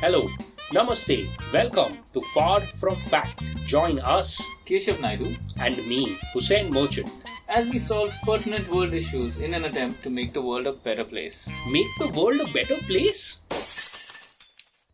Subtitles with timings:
[0.00, 0.28] Hello,
[0.72, 3.42] Namaste, welcome to Far From Fact.
[3.66, 7.10] Join us Keshav Naidu and me, Hussein Merchant.
[7.48, 11.04] as we solve pertinent world issues in an attempt to make the world a better
[11.04, 11.48] place.
[11.70, 13.40] Make the world a better place?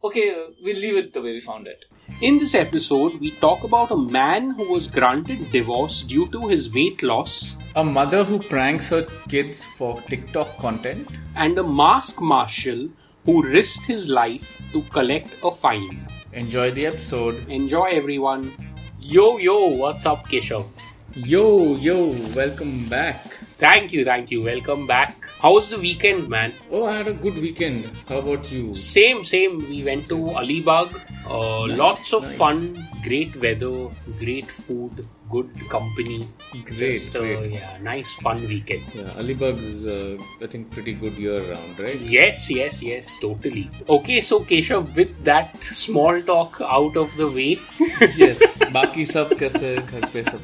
[0.04, 0.26] Okay,
[0.62, 1.84] we'll leave it the way we found it.
[2.20, 6.72] In this episode, we talk about a man who was granted divorce due to his
[6.72, 11.08] weight loss A mother who pranks her kids for TikTok content.
[11.34, 12.88] and a mask marshal
[13.24, 16.06] who risked his life to collect a fine.
[16.32, 17.48] Enjoy the episode.
[17.48, 18.52] Enjoy, everyone.
[19.00, 20.66] Yo, yo, what's up, Keshav?
[21.14, 23.38] Yo, yo, welcome back.
[23.56, 24.42] Thank you, thank you.
[24.42, 25.14] Welcome back.
[25.40, 26.52] How was the weekend, man?
[26.72, 27.84] Oh, I had a good weekend.
[28.08, 28.74] How about you?
[28.74, 29.58] Same, same.
[29.68, 30.90] We went to Alibag.
[31.26, 32.36] Uh, Nice, lots of nice.
[32.36, 33.88] fun, great weather,
[34.18, 36.26] great food, good company.
[36.52, 37.52] Great, Just, uh, great.
[37.52, 38.82] Yeah, nice fun weekend.
[38.94, 42.00] Yeah, Alibag's uh, I think pretty good year round, right?
[42.00, 43.70] Yes, yes, yes, totally.
[43.88, 47.58] Okay, so Keshav, with that small talk out of the way.
[48.16, 48.42] yes,
[48.76, 50.40] baki sab kaise ghar pe sab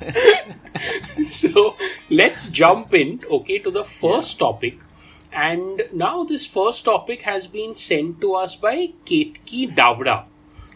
[1.30, 1.76] so
[2.08, 4.46] let's jump in, okay, to the first yeah.
[4.46, 4.78] topic.
[5.32, 10.24] And now this first topic has been sent to us by Ketki Davra.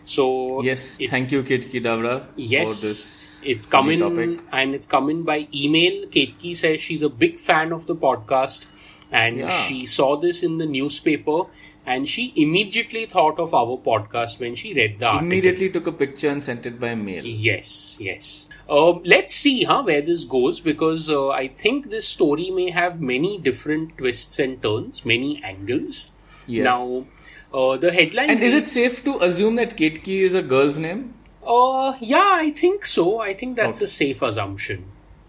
[0.05, 4.41] So yes, it, thank you, Ketki Davra, yes, for this it's coming topic.
[4.53, 6.07] and it's coming by email.
[6.09, 8.67] Ketki says she's a big fan of the podcast
[9.13, 9.49] and Yeah.
[9.49, 11.43] she saw this in the newspaper
[11.87, 15.27] and she immediately thought of our podcast when she read the article.
[15.27, 17.25] Immediately took a picture and sent it by mail.
[17.25, 18.49] Yes, yes.
[18.69, 23.01] Um, let's see, huh, where this goes because uh, I think this story may have
[23.03, 26.11] many different twists and turns, many angles.
[26.47, 26.65] Yes.
[26.65, 27.05] Now,
[27.53, 28.31] uh, the headline.
[28.31, 31.15] And is it safe to assume that Kitki is a girl's name?
[31.47, 33.21] Uh, yeah, I think so.
[33.21, 34.85] I think that's a safe assumption.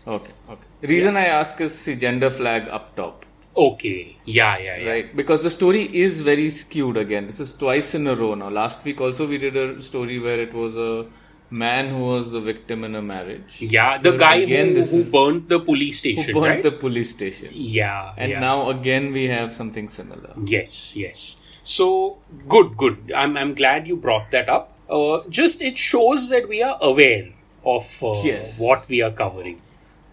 [0.07, 0.67] Okay, okay.
[0.81, 3.25] Reason I ask is the gender flag up top.
[3.57, 4.17] Okay.
[4.25, 4.89] Yeah, yeah, yeah.
[4.89, 7.27] Right, because the story is very skewed again.
[7.27, 8.49] This is twice in a row now.
[8.49, 11.05] Last week also we did a story where it was a
[11.49, 13.61] man who was the victim in a marriage.
[13.61, 16.33] Yeah, the Here guy again, who, who burnt the police station.
[16.33, 16.63] who burnt right?
[16.63, 17.49] the police station.
[17.53, 18.39] yeah, And yeah.
[18.39, 20.33] now again we have something similar.
[20.45, 21.37] Yes, yes.
[21.63, 23.11] So good, good.
[23.15, 24.74] I'm I'm glad you brought that up.
[24.89, 27.29] Uh, just it shows that we are aware
[27.65, 28.59] of uh, Yes.
[28.59, 29.61] what we are covering.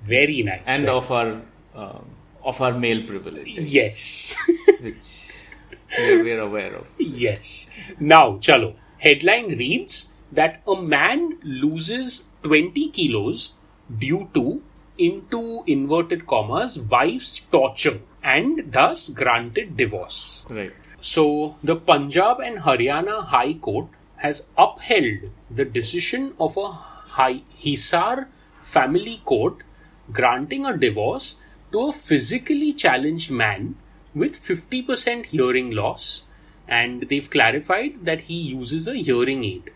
[0.05, 0.61] Very nice.
[0.67, 0.95] And right?
[0.97, 1.43] of our
[1.75, 2.07] um,
[2.45, 4.37] of our male privilege, yes,
[4.81, 5.49] which
[5.99, 6.91] we're, we're aware of.
[6.99, 7.69] yes.
[8.01, 8.75] Now, chalo.
[8.99, 13.55] Headline reads that a man loses 20 kilos
[13.99, 14.63] due to
[14.99, 20.47] into inverted commas wife's torture and thus granted divorce.
[20.51, 20.73] Right.
[21.01, 23.89] So, the Punjab and Haryana High Court
[24.23, 26.69] has upheld the decision of a
[27.19, 28.29] Hi- Hisar
[28.61, 29.65] family court
[30.13, 31.37] granting a divorce
[31.73, 33.75] to a physically challenged man
[34.15, 36.27] with 50% hearing loss,
[36.69, 39.71] and they've clarified that he uses a hearing aid.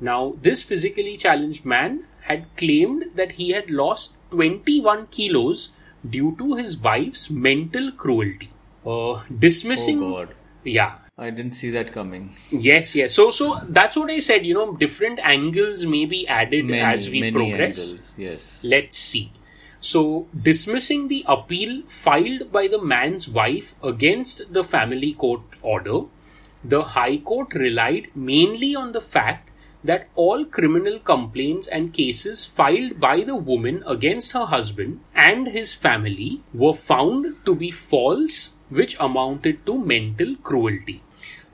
[0.00, 5.70] Now, this physically challenged man had claimed that he had lost 21 kilos
[6.08, 8.50] due to his wife's mental cruelty.
[8.86, 10.96] Uh, dismissing Oh God, yeah.
[11.20, 12.30] I didn't see that coming.
[12.50, 13.12] Yes, yes.
[13.12, 14.46] So, so that's what I said.
[14.46, 17.78] You know, different angles may be added Many, as we progress.
[17.80, 18.18] angles.
[18.18, 18.64] Yes.
[18.64, 19.32] Let's see.
[19.80, 26.02] So, dismissing the appeal filed by the man's wife against the family court order,
[26.64, 29.50] the High Court relied mainly on the fact
[29.82, 35.74] that all criminal complaints and cases filed by the woman against her husband and his
[35.74, 41.02] family were found to be false, which amounted to mental cruelty.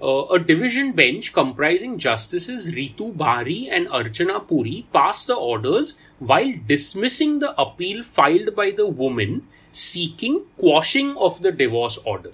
[0.04, 6.52] Uh, a division bench comprising Justices Ritu Bahri and Archana Puri passed the orders while
[6.66, 12.32] dismissing the appeal filed by the woman seeking quashing of the divorce order.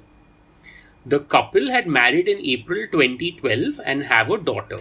[1.07, 4.81] The couple had married in April 2012 and have a daughter.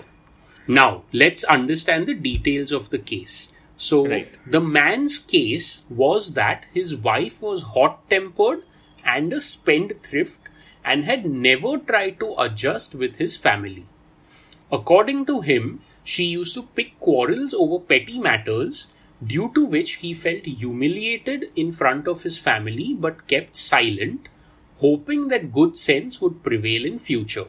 [0.67, 3.53] Now, let's understand the details of the case.
[3.77, 4.35] So, Right.
[4.47, 8.63] the man's case was that his wife was hot tempered
[9.05, 10.48] and a spendthrift
[10.91, 13.85] and had never tried to adjust with his family.
[14.77, 18.93] According to him, she used to pick quarrels over petty matters,
[19.33, 24.29] due to which he felt humiliated in front of his family but kept silent,
[24.77, 27.47] hoping that good sense would prevail in future.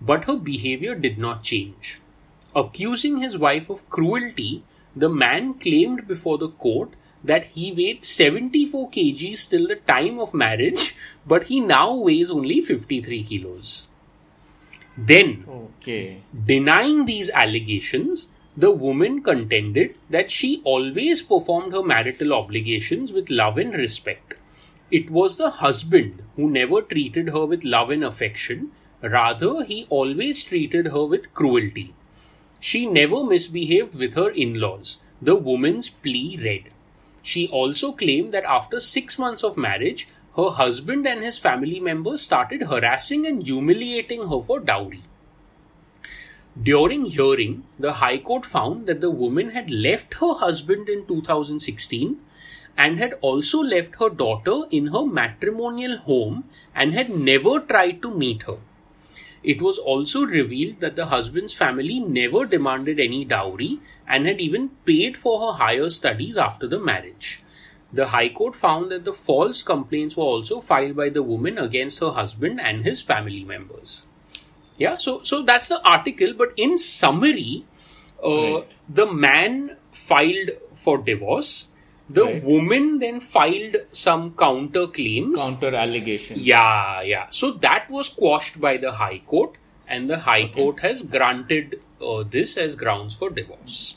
[0.00, 1.98] But her behavior did not change.
[2.54, 4.64] Accusing his wife of cruelty,
[4.94, 6.90] the man claimed before the court
[7.22, 10.94] that he weighed 74 kgs till the time of marriage,
[11.26, 13.88] but he now weighs only 53 kilos.
[14.96, 16.18] Then, Okay.
[16.46, 23.56] denying these allegations, the woman contended that she always performed her marital obligations with love
[23.58, 24.34] and respect.
[24.90, 28.72] It was the husband who never treated her with love and affection
[29.02, 31.94] Rather, he always treated her with cruelty.
[32.60, 35.00] She never misbehaved with her in laws.
[35.22, 36.70] The woman's plea read.
[37.22, 42.22] She also claimed that after six months of marriage, her husband and his family members
[42.22, 45.02] started harassing and humiliating her for dowry.
[46.60, 52.20] During hearing, the High Court found that the woman had left her husband in 2016
[52.76, 56.44] and had also left her daughter in her matrimonial home
[56.74, 58.58] and had never tried to meet her.
[59.42, 64.70] It was also revealed that the husband's family never demanded any dowry and had even
[64.84, 67.42] paid for her higher studies after the marriage.
[67.92, 72.00] The High Court found that the false complaints were also filed by the woman against
[72.00, 74.06] her husband and his family members.
[74.78, 76.32] Yeah, so so that's the article.
[76.34, 77.64] But in summary,
[78.24, 78.76] uh, Right.
[78.88, 81.72] the man filed for divorce.
[82.18, 82.44] The Right.
[82.44, 85.38] woman then filed some counter claims.
[85.40, 86.38] Counter allegation.
[86.40, 87.26] Yeah, yeah.
[87.30, 89.54] So that was quashed by the High Court,
[89.86, 93.96] and the High Court has granted uh, this as grounds for divorce.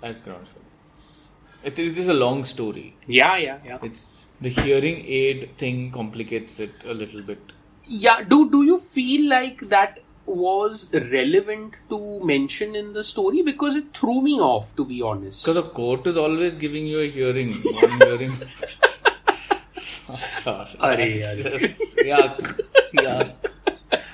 [0.00, 1.72] That's grounds for it.
[1.72, 2.96] It is, it is a long story.
[3.06, 3.78] Yeah, yeah, yeah.
[3.82, 7.52] It's the hearing aid thing complicates it a little bit.
[7.86, 13.42] Yeah, do do you feel like that was relevant to mention in the story?
[13.42, 15.44] Because it threw me off, to be honest.
[15.44, 17.52] Because the court is always giving you a hearing.
[17.52, 18.32] One hearing.
[19.76, 20.66] Sorry.
[20.80, 21.58] Arey, It's arey.
[21.58, 22.60] just- yuck.
[22.94, 23.34] Yuck.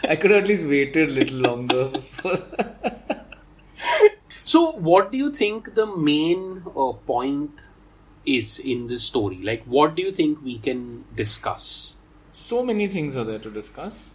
[0.09, 1.85] I could have at least waited a little longer.
[1.89, 2.39] before-
[4.45, 7.61] So, what do you think the main uh, point
[8.27, 9.37] is in this story?
[9.43, 11.97] Like, what do you think we can discuss?
[12.33, 14.11] so many things are there to discuss.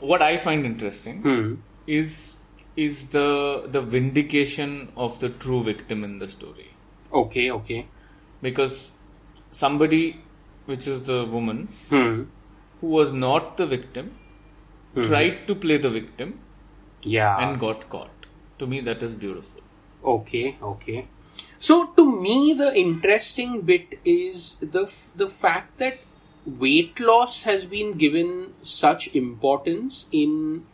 [0.00, 1.54] What I find interesting Hmm.
[1.86, 2.38] is
[2.76, 3.28] is the
[3.76, 6.68] the vindication of the true victim in the story.
[7.20, 7.86] Okay, okay.
[8.42, 8.92] Because
[9.50, 10.20] somebody,
[10.66, 12.16] which is the woman, Hmm.
[12.80, 14.10] who was not the victim,
[15.02, 16.34] tried to play the victim
[17.16, 17.36] Yeah.
[17.44, 18.26] and got caught.
[18.60, 19.62] To me, that is beautiful.
[20.04, 21.06] Okay, okay.
[21.58, 24.44] So to me, the interesting bit is
[24.76, 24.84] the
[25.22, 25.98] the fact that
[26.48, 30.66] weight loss has been given such importance in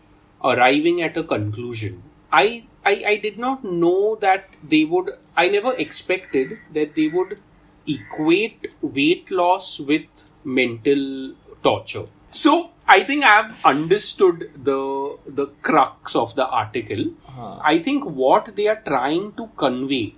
[0.42, 2.02] arriving at a conclusion.
[2.32, 5.10] I, I I did not know that they would.
[5.36, 7.38] I never expected that they would
[7.86, 10.06] equate weight loss with
[10.44, 12.06] mental torture.
[12.30, 17.06] So I think I've understood the the crux of the article.
[17.28, 17.58] Uh-huh.
[17.62, 20.14] I think what they are trying to convey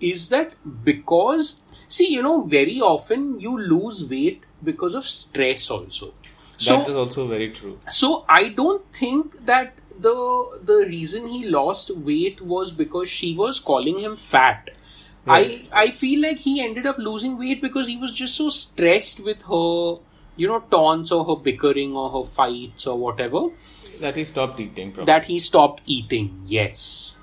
[0.00, 0.54] is that
[0.84, 6.12] because see you know very often you lose weight because of stress also.
[6.58, 7.76] So that is also very true.
[7.90, 10.14] so I don't think that the
[10.64, 14.70] the reason he lost weight was because she was calling him fat.
[15.26, 15.68] Right.
[15.72, 19.20] I I feel like he ended up losing weight because he was just so stressed
[19.28, 19.98] with her,
[20.36, 23.46] you know, taunts or her bickering or her fights or whatever
[24.00, 24.92] That he stopped eating.
[24.92, 25.12] Probably.
[25.12, 26.42] that he stopped eating.
[26.46, 27.16] Yes.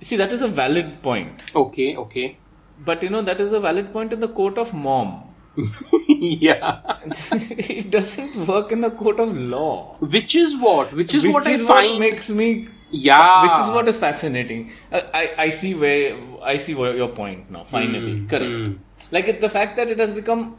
[0.00, 1.44] See, that is a valid point.
[1.56, 1.96] Okay.
[1.96, 2.36] Okay.
[2.84, 5.27] But you know, that is a valid point in the court of mom.
[6.08, 6.98] yeah.
[7.06, 9.96] it doesn't work in the court of law.
[10.00, 10.92] Which is what?
[10.92, 14.70] Which is which what is I what makes me yeah which is what is fascinating
[14.92, 18.78] i i see where i see where your point now finally mm, correct mm.
[19.10, 20.56] like it, the fact that it has become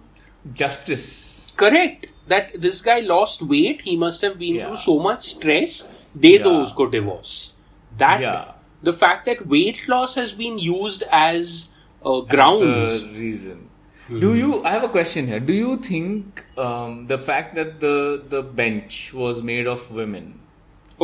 [0.53, 4.67] justice correct that this guy lost weight he must have been yeah.
[4.67, 6.43] through so much stress they yeah.
[6.43, 7.55] those go divorce
[7.97, 8.51] that yeah.
[8.83, 11.69] the fact that weight loss has been used as
[12.05, 13.68] uh, grounds as reason
[14.09, 14.63] do you?
[14.63, 15.39] I have a question here.
[15.39, 20.39] Do you think um, the fact that the the bench was made of women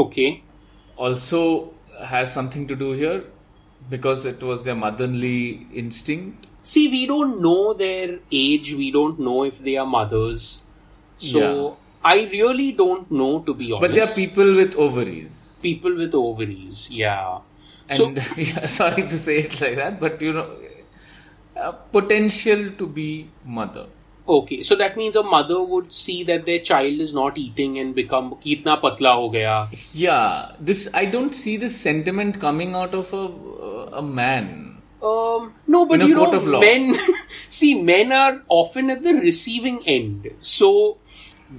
[0.04, 0.44] okay
[0.98, 1.42] also
[2.14, 3.24] has something to do here
[3.90, 6.48] because it was their motherly instinct?
[6.64, 10.46] see we don't know their age we don't know if they are mothers
[11.26, 12.14] so Yeah.
[12.14, 15.36] i really don't know to be honest But there are people with ovaries.
[15.66, 17.38] people with ovaries yeah
[17.88, 18.06] And so
[18.50, 20.46] yeah, sorry to say it like that, but you know,
[21.56, 23.10] uh, potential to be
[23.60, 23.86] mother.
[24.34, 27.94] okay so that means a mother would see that their child is not eating and
[27.98, 29.58] become kitna patla ho gaya
[30.04, 33.26] Yeah, this I don't see this sentiment coming out of a
[34.02, 34.48] a man.
[35.10, 36.98] Um, no, but you know, men.
[37.50, 40.98] see, men are often at the receiving end, so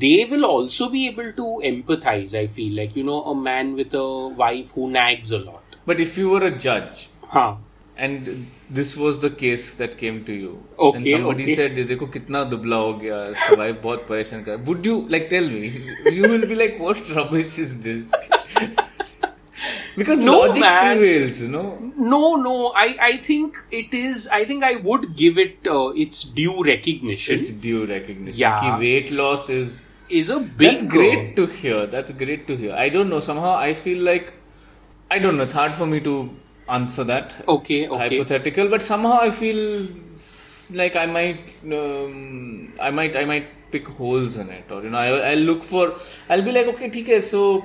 [0.04, 2.34] they will also be able to empathize.
[2.34, 5.62] I feel like you know, a man with a wife who nags a lot.
[5.86, 7.56] But if you were a judge Huh?
[7.97, 8.47] and
[8.77, 11.55] this was the case that came to you, Okay, and somebody okay.
[11.55, 15.49] said, "देखो कितना दुबला हो गया, इसका wife बहुत परेशान कर," would you like tell
[15.57, 15.71] me?
[16.19, 18.11] You will be like, "What rubbish is this?"
[19.97, 20.97] because No, logic man.
[20.97, 21.77] prevails, you know.
[21.97, 22.71] No, no.
[22.75, 24.27] I, I think it is.
[24.39, 27.37] I think I would give it uh, its due recognition.
[27.37, 28.39] It's due recognition.
[28.39, 28.59] Yeah.
[28.63, 30.67] कि weight loss is is a big.
[30.67, 31.85] That's great to hear.
[31.87, 32.73] That's great to hear.
[32.85, 33.19] I don't know.
[33.19, 34.33] Somehow I feel like
[35.11, 35.43] I don't know.
[35.43, 36.15] It's hard for me to
[36.68, 37.44] answer that.
[37.48, 38.16] Okay, okay.
[38.16, 39.88] Hypothetical, but somehow I feel
[40.72, 44.98] like I might, um, I might, I might pick holes in it, or you know,
[44.98, 45.94] I, I'll look for.
[46.28, 47.64] I'll be like, okay, okay, so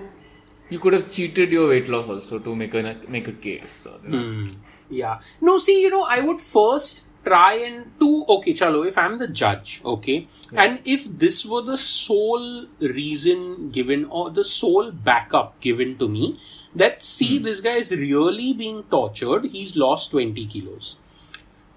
[0.69, 3.85] you could have cheated your weight loss also to make a make a case.
[3.85, 4.51] Or, you know.
[4.89, 5.19] Yeah.
[5.41, 9.27] No, see, you know, I would first try and do okay, chalo, if I'm the
[9.27, 15.97] judge, okay, and if this were the sole reason given or the sole backup given
[15.97, 16.39] to me
[16.75, 17.43] that see hmm.
[17.43, 20.97] this guy is really being tortured, he's lost 20 kilos.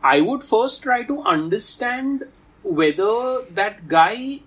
[0.03, 2.25] I would first try to understand
[2.63, 4.41] whether that guy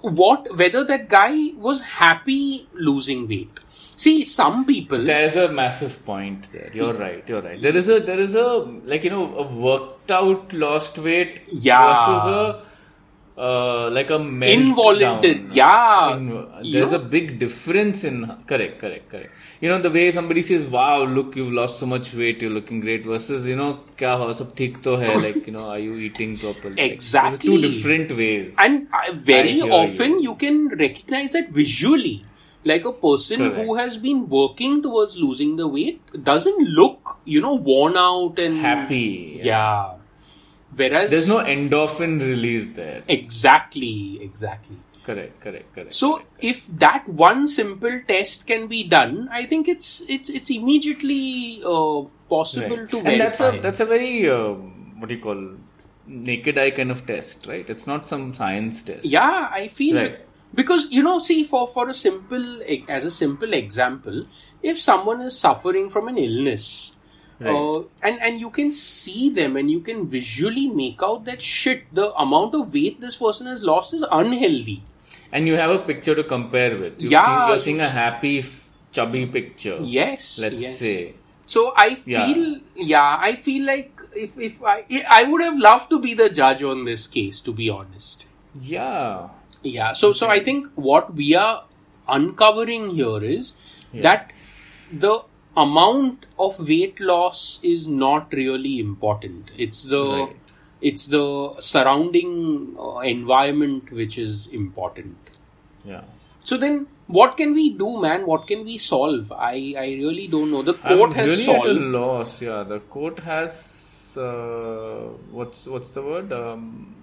[0.00, 3.60] what whether that guy was happy losing weight.
[3.96, 6.68] See, some people There's a massive point there.
[6.72, 7.00] You're hmm.
[7.00, 7.28] right.
[7.28, 7.60] You're right.
[7.60, 8.46] There is a there is a
[8.84, 11.86] like you know a worked out lost weight Yeah.
[11.88, 12.62] versus a
[13.38, 14.16] uh, like a.
[14.16, 16.16] Involuntary, yeah.
[16.16, 19.30] In- there's a big difference in correct, correct, correct.
[19.60, 22.40] You know the way somebody says, "Wow, look, you've lost so much weight.
[22.40, 25.68] You're looking great," versus you know, "Kya ho, sab theek to hai?" Like you know,
[25.68, 26.80] are you eating properly?
[26.80, 27.30] Exactly.
[27.30, 28.56] there's two different ways.
[28.58, 30.30] And uh, very often you.
[30.30, 30.34] you.
[30.36, 32.25] can recognize that visually.
[32.66, 37.54] Like a person who has been working towards losing the weight doesn't look, you know,
[37.54, 39.40] worn out and Happy.
[39.42, 39.94] Yeah.
[40.74, 43.02] Whereas There's no endorphin release there.
[43.08, 44.76] exactly, exactly.
[45.04, 45.94] Correct, correct, correct.
[45.94, 51.62] So if that one simple test can be done, I think it's it's it's immediately
[51.64, 52.90] uh, possible Right.
[52.90, 54.54] to and that's a that's a very uh,
[54.98, 55.40] what do you call
[56.08, 57.70] naked eye kind of test, right?
[57.70, 59.04] It's not some science test.
[59.04, 60.18] Yeah, I feel Right.
[60.54, 62.44] Because you know, see, for for a simple
[62.88, 64.26] as a simple example,
[64.62, 66.92] if someone is suffering from an illness.
[67.38, 67.54] Right.
[67.54, 71.82] Uh, and and you can see them and you can visually make out that shit
[71.92, 74.82] the amount of weight this person has lost is unhealthy
[75.32, 77.02] And you have a picture to compare with.
[77.02, 78.42] You've Yeah, seen, you're seeing a happy,
[78.90, 79.76] chubby picture.
[79.82, 80.78] yes Let's yes.
[80.78, 81.14] say.
[81.44, 82.40] so i feel
[82.74, 83.18] yeah.
[83.20, 84.78] i feel like if if i
[85.18, 88.28] i would have loved to be the judge on this case to be honest
[88.62, 89.28] Yeah.
[89.74, 89.92] Yeah.
[89.92, 91.64] So, so I think what we are
[92.08, 93.54] uncovering here is
[93.94, 94.32] that
[94.92, 95.20] the
[95.56, 99.50] amount of weight loss is not really important.
[99.56, 100.36] It's the Right.
[100.80, 105.16] it's the surrounding uh, environment which is important.
[105.84, 106.02] Yeah.
[106.44, 108.26] So then, what can we do, man?
[108.26, 109.32] What can we solve?
[109.32, 110.62] I I really don't know.
[110.62, 111.66] The I'm court has really solved.
[111.68, 112.42] at a loss.
[112.42, 116.32] Yeah, the court has uh, what's what's the word?
[116.32, 116.95] Um,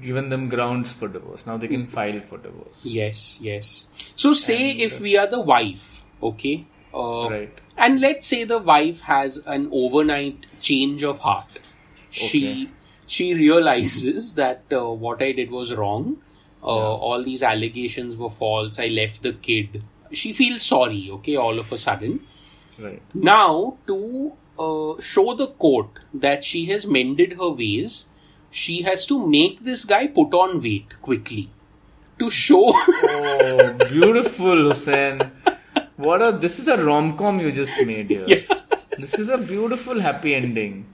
[0.00, 1.46] given them grounds for divorce.
[1.46, 2.84] Now they can file for divorce.
[2.84, 3.86] Yes, yes.
[4.14, 7.60] So say if we are the wife, okay, uh, Right.
[7.76, 11.58] and let's say the wife has an overnight change of heart.
[12.10, 12.68] She Okay.
[13.06, 16.18] she realizes that uh, what I did was wrong.
[16.62, 18.78] Uh, All these allegations were false.
[18.78, 19.82] I left the kid.
[20.12, 21.08] She feels sorry.
[21.14, 22.20] Okay, all of a sudden.
[22.78, 23.02] Right.
[23.14, 28.06] Now to uh, show the court that she has mended her ways,
[28.51, 31.49] she has to make this guy put on weight quickly
[32.19, 32.73] to show.
[32.73, 35.31] Oh, beautiful, Hussein.
[35.95, 38.25] What a this is a rom com you just made here.
[38.27, 38.41] Yeah.
[38.97, 40.85] This is a beautiful happy ending.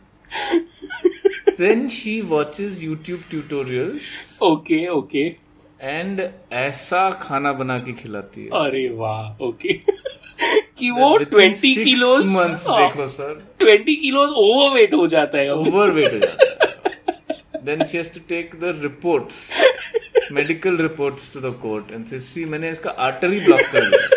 [1.57, 5.39] then she watches YouTube tutorials okay, okay.
[5.79, 9.73] and ऐसा खाना बना के खिलाती है अरे वाह okay
[10.77, 15.49] कि वो Within ट्वेंटी six किलोस months देखो सर ट्वेंटी किलोस ओवरवेट हो जाता है
[15.49, 16.66] अब overweight हो जाता है
[17.68, 22.44] then she has to take the reports medical reports to the court and see see
[22.54, 24.16] मैंने इसका आर्टरी ब्लॉक कर दिया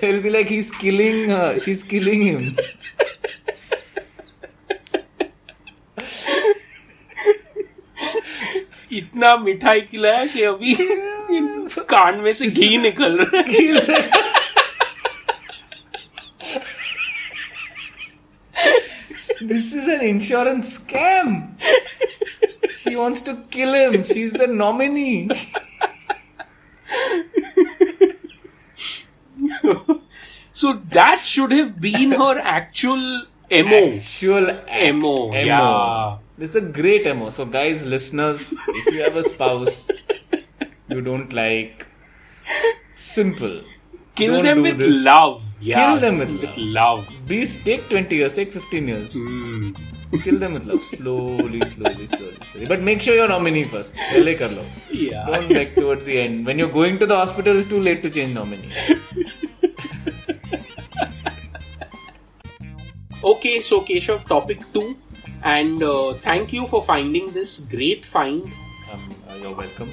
[0.00, 1.58] He'll be like, he's killing her.
[1.58, 2.42] She's killing him.
[8.92, 10.74] इतना मिठाई खिलाया कि अभी
[11.90, 14.36] कान में से घी निकल रहा है
[19.58, 21.30] this is an insurance scam
[22.82, 25.28] she wants to kill him she's the nominee
[30.52, 33.02] so that should have been her actual
[33.50, 34.94] mo actual act.
[34.94, 36.18] MO, yeah.
[36.36, 37.30] This is a great MO.
[37.30, 39.90] So, guys, listeners, if you have a spouse
[40.88, 41.86] you don't like,
[42.92, 43.60] simple.
[44.18, 45.04] Kill them with this.
[45.04, 46.32] love yeah Kill them with
[46.78, 49.12] love These take 20 years, take 15 years.
[49.12, 49.70] Hmm.
[50.24, 50.80] Kill them with love.
[50.80, 52.66] Slowly, slowly, slowly, slowly.
[52.70, 53.96] But make sure you're nominee first.
[54.12, 54.64] Pehle kar lo.
[54.90, 56.46] yeah Don't like towards the end.
[56.50, 58.70] When you're going to the hospital, it's too late to change nominee.
[63.24, 64.96] Okay, so Keshav, topic two,
[65.42, 68.44] and uh, thank you for finding this great find.
[68.92, 69.90] Um, uh, you're welcome.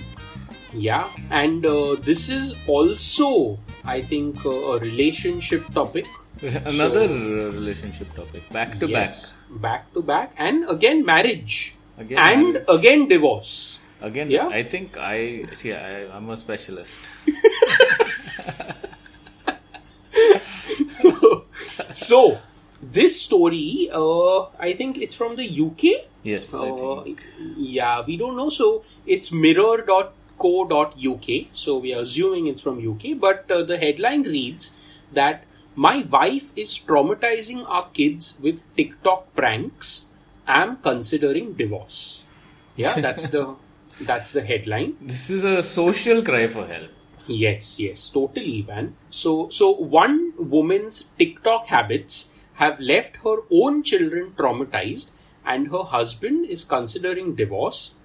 [0.73, 6.05] Yeah, and uh, this is also, I think, uh, a relationship topic.
[6.41, 12.43] Another uh, relationship topic, back to Yes, back to back, and again marriage, Again and
[12.53, 12.65] marriage.
[12.67, 13.79] again divorce.
[14.01, 14.49] Again, Yeah.
[14.51, 15.71] I think I see.
[15.73, 16.99] I, I'm a specialist.
[21.93, 22.39] so,
[22.81, 26.07] this story, uh, I think it's from the UK.
[26.23, 27.23] Yes, I Uh, think.
[27.55, 28.49] yeah, we don't know.
[28.49, 29.31] So it's
[30.41, 31.47] mirror.co.uk.
[31.51, 33.19] So we are assuming it's from UK.
[33.19, 34.71] But uh, the headline reads
[35.13, 35.43] that
[35.75, 40.05] my wife is traumatizing our kids with TikTok pranks.
[40.47, 42.25] I'm considering divorce.
[42.75, 43.55] Yeah, that's the
[44.01, 44.97] that's the headline.
[45.01, 46.89] This is a social cry for help.
[47.27, 48.95] Yes, yes, totally, man.
[49.09, 55.11] So, so one woman's TikTok habits have left her own children traumatized,
[55.43, 57.95] and her husband is considering divorce.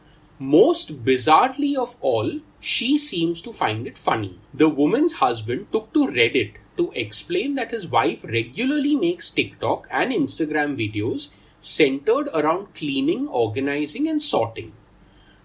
[0.41, 4.41] Most bizarrely of all, she seems to find it funny.
[4.53, 10.11] The woman's husband took to Reddit to explain that his wife regularly makes TikTok and
[10.11, 14.73] Instagram videos centered around cleaning, organizing, and sorting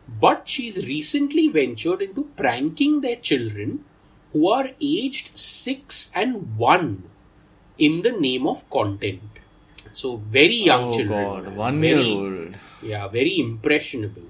[0.08, 3.84] but she's recently ventured into pranking their children
[4.34, 7.04] who are aged 6 and 1
[7.78, 9.22] in the name of content.
[9.92, 11.24] So, very young oh children.
[11.24, 12.56] God, one Very- year old.
[12.84, 14.24] Yeah, very impressionable.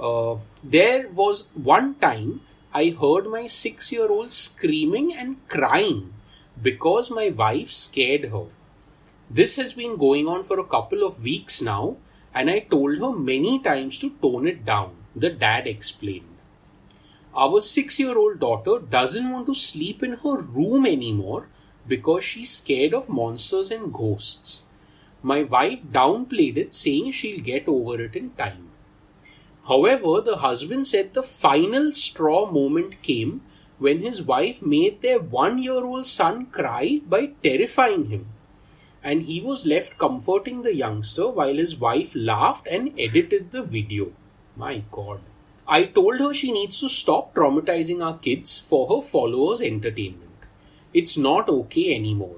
[0.00, 2.40] Uh, there was one time
[2.72, 6.14] I heard my six year old screaming and crying
[6.62, 8.46] because my wife scared her.
[9.28, 11.98] This has been going on for a couple of weeks now,
[12.34, 16.38] and I told her many times to tone it down, the dad explained.
[17.34, 21.48] Our six year old daughter doesn't want to sleep in her room anymore
[21.86, 24.64] because she's scared of monsters and ghosts.
[25.22, 28.69] My wife downplayed it, saying she'll get over it in time.
[29.68, 33.42] However, the husband said the final straw moment came
[33.78, 38.26] when his wife made their one year old son cry by terrifying him.
[39.02, 44.12] And he was left comforting the youngster while his wife laughed and edited the video.
[44.56, 45.20] My god.
[45.66, 50.30] I told her she needs to stop traumatizing our kids for her followers' entertainment.
[50.92, 52.36] It's not okay anymore.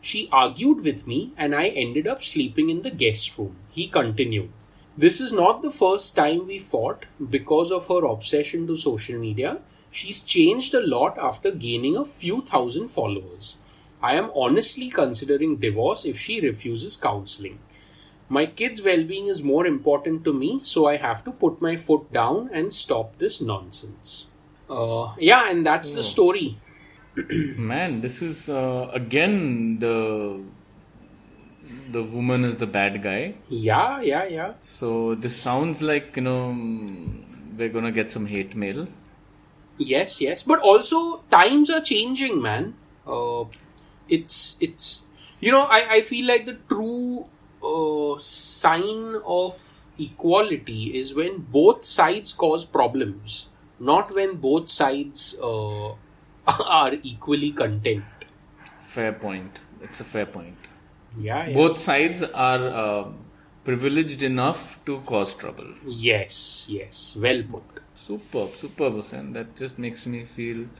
[0.00, 3.56] She argued with me and I ended up sleeping in the guest room.
[3.70, 4.50] He continued.
[4.96, 9.58] This is not the first time we fought because of her obsession to social media.
[9.90, 13.56] She's changed a lot after gaining a few thousand followers.
[14.02, 17.58] I am honestly considering divorce if she refuses counseling.
[18.28, 21.76] My kids' well being is more important to me, so I have to put my
[21.76, 24.30] foot down and stop this nonsense.
[24.68, 26.56] Uh, yeah, and that's the story.
[27.16, 30.40] Man, this is uh, again the
[31.90, 33.34] the woman is the bad guy.
[33.48, 34.52] Yeah, yeah, yeah.
[34.60, 36.56] So this sounds like you know
[37.56, 38.88] we're gonna get some hate mail.
[39.78, 42.74] Yes, yes, but also times are changing, man.
[43.06, 43.44] Uh,
[44.08, 45.04] it's it's
[45.40, 47.26] you know I I feel like the true
[47.62, 49.58] uh, sign of
[49.98, 55.92] equality is when both sides cause problems, not when both sides uh,
[56.46, 58.04] are equally content.
[58.80, 59.60] Fair point.
[59.80, 60.56] It's a fair point.
[61.18, 61.54] Yeah, yeah.
[61.54, 63.04] Both sides are uh,
[63.64, 65.66] privileged enough to cause trouble.
[65.86, 67.62] Yes, yes, well put.
[67.94, 69.32] Superb, superb, Hussein.
[69.32, 70.66] That just makes me feel.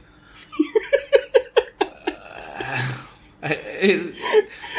[3.43, 4.13] I, I-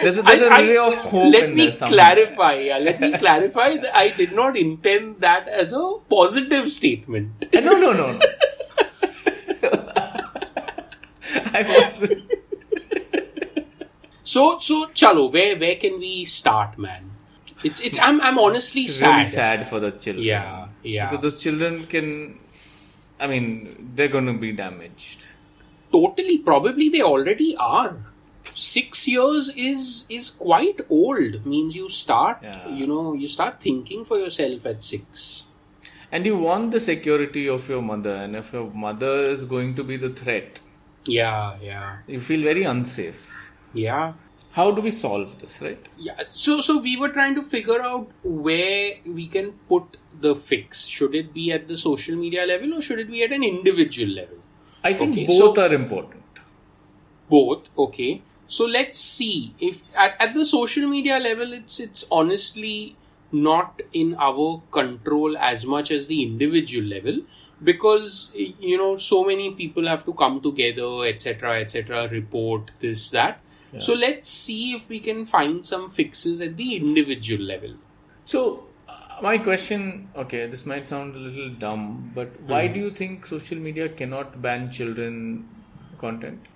[0.03, 2.55] there's a, there's a I- I- ray of hope let in me clarify.
[2.61, 7.47] Yeah, let me clarify that I did not intend that as a positive statement.
[7.55, 8.21] Uh, No, no, no, no.
[11.57, 12.11] I was.
[14.35, 17.11] So, so, chalo, where where can we start, man?
[17.69, 17.99] It's it's.
[18.07, 19.13] I'm I'm honestly sad.
[19.13, 20.25] really sad for the children.
[20.29, 21.11] Yeah, yeah.
[21.11, 22.09] Because those children can.
[23.21, 23.51] I mean,
[23.95, 25.27] they're going to be damaged.
[25.93, 27.93] Totally, probably they already are.
[28.63, 31.39] Six years is is quite old.
[31.53, 32.67] Means you start, Yeah.
[32.81, 35.45] you know, you start thinking for yourself at six.
[36.11, 39.85] And you want the security of your mother, and if your mother is going to
[39.95, 40.61] be the threat,
[41.15, 43.25] Yeah, yeah, you feel very unsafe.
[43.87, 44.13] yeah.
[44.57, 45.89] How do we solve this, right?
[45.99, 50.87] Yeah, so so we were trying to figure out where we can put the fix.
[50.87, 54.13] Should it be at the social media level or should it be at an individual
[54.19, 54.39] level?
[54.85, 56.23] I think Okay, both so- are important.
[57.29, 58.23] Both, okay.
[58.47, 62.97] So let's see if at, at the social media level it's it's honestly
[63.33, 67.23] not in our control as much as the individual level
[67.63, 73.41] because you know so many people have to come together etc etc report this that
[73.79, 77.75] so let's see if we can find some fixes at the individual level
[78.25, 82.75] So uh, my question, okay, this might sound a little dumb, but why hmm.
[82.75, 85.49] do you think social media cannot ban children
[85.99, 86.49] content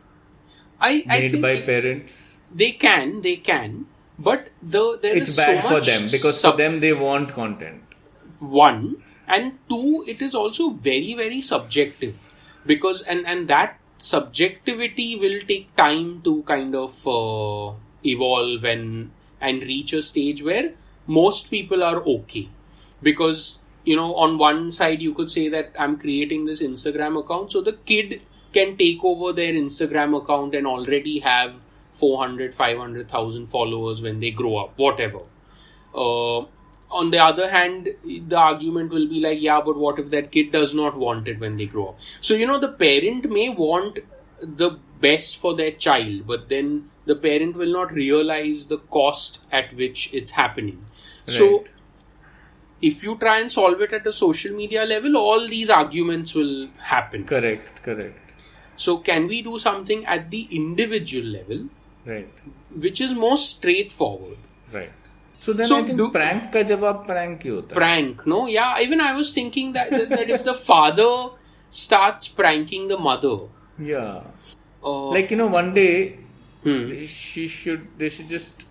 [0.81, 2.45] I, I made think by they- parents?
[2.55, 3.87] they can, they can,
[4.19, 7.35] but the there It's is bad so for them because sub- for them they want
[7.35, 7.83] content.
[8.41, 12.33] one and two it is also very very subjective
[12.67, 17.73] because and and that subjectivity will take time to kind of uh,
[18.05, 20.73] evolve and and reach a stage where
[21.07, 22.49] most people are okay.
[23.03, 27.53] Because you know on one side you could say that i'm creating this instagram account
[27.53, 28.21] so the kid
[28.53, 31.55] can take over their instagram account and already have
[31.99, 35.21] 400 500000 followers when they grow up whatever.
[35.95, 36.43] Uh,
[36.91, 40.53] on the other hand, the argument will be like, yeah, but what if that kid
[40.53, 42.01] does not want it when they grow up?
[42.21, 43.99] So, you know, the parent may want
[44.41, 49.75] the best for their child, but then the parent will not realize the cost at
[49.75, 50.85] which it's happening.
[51.27, 51.65] So,
[52.81, 56.69] if you try and solve it at a social media level, all these arguments will
[56.79, 57.25] happen.
[57.25, 58.33] Correct, correct.
[58.77, 61.69] So, can we do something at the individual level,
[62.07, 62.33] Right,
[62.75, 64.39] which is more straightforward?
[64.73, 64.93] right.
[65.39, 68.47] So then so I think do, prank ka jawab prank hi hota Prank, no?
[68.47, 71.31] Yeah, even I was thinking that, that, that if the father
[71.71, 73.37] starts pranking the mother.
[73.79, 74.23] Yeah.
[74.83, 76.19] Uh, like, you know, one day
[76.63, 77.05] hmm.
[77.05, 78.67] she should, they should just,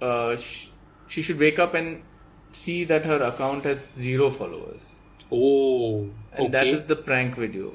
[0.00, 0.70] uh, she,
[1.08, 2.02] she should wake up and
[2.52, 4.96] see that her account has zero followers.
[5.30, 6.08] Oh.
[6.32, 7.74] And that is the prank video.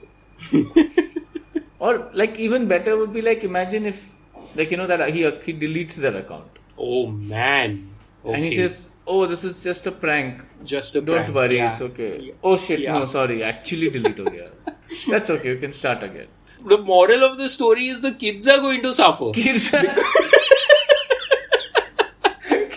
[1.79, 4.13] or like even better would be like imagine if
[4.55, 6.59] like you know that he he deletes their account.
[6.77, 7.89] Oh man
[8.25, 8.35] okay.
[8.35, 11.07] and he says oh this is just a prank just a prank.
[11.07, 11.71] don't prank, worry yeah.
[11.71, 12.99] it's okay oh shit Yeah.
[12.99, 14.49] no sorry actually delete ho gaya
[15.09, 16.27] that's okay you can start again
[16.73, 19.83] the moral of the story is the kids are going to suffer kids are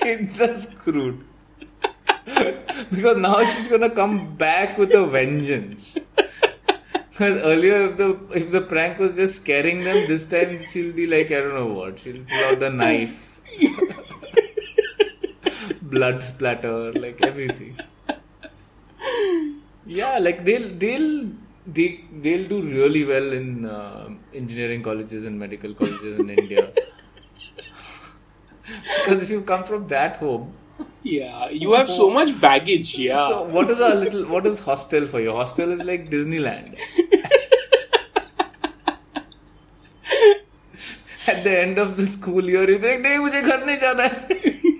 [0.00, 1.24] kids are screwed
[2.90, 5.98] because now she's gonna come back with a vengeance
[7.10, 8.08] because earlier if the
[8.40, 11.66] if the prank was just scaring them this time she'll be like I don't know
[11.78, 13.40] what she'll pull out the knife
[15.90, 17.78] blood splatter, like everything.
[19.86, 21.28] yeah, like they'll they'll
[21.66, 26.70] they they'll do really well in uh, engineering colleges and medical colleges in India.
[29.04, 30.52] because if you come from that home,
[31.02, 32.96] yeah, you have home, so much baggage.
[32.98, 33.26] Yeah.
[33.28, 35.32] So what is a little what is hostel for you?
[35.32, 36.76] Hostel is like Disneyland.
[41.28, 44.72] At the end of the school year, you're like, "Nahi, mujhe ghar nahi jana hai."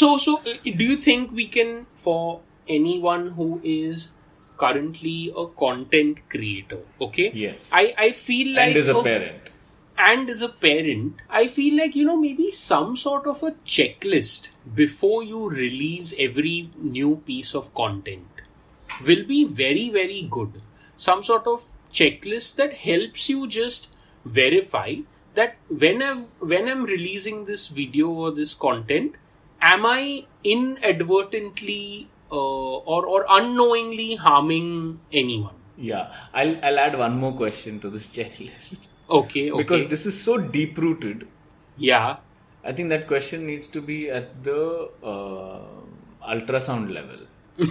[0.00, 4.12] So so uh, do you think we can for anyone who is
[4.58, 7.30] currently a content creator, okay?
[7.34, 7.70] Yes.
[7.72, 9.52] I I feel like and is a okay, parent
[9.98, 14.48] and as a parent, I feel like, you know, maybe some sort of a checklist
[14.74, 18.26] before you release every new piece of content
[19.06, 20.60] will be very, very good.
[20.96, 24.96] Some sort of checklist that helps you just verify
[25.34, 29.14] that when I'm, when I'm releasing this video or this content,
[29.74, 35.54] am I inadvertently uh, or, or unknowingly harming anyone?
[35.76, 39.62] yeah I'll, I'll add one more question to this checklist Okay, okay.
[39.62, 41.26] because this is so deep rooted
[41.78, 42.16] yeah,
[42.64, 45.60] I think that question needs to be at the uh,
[46.26, 47.18] ultrasound level.